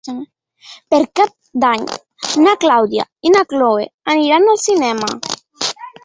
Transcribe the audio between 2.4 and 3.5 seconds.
na Clàudia i na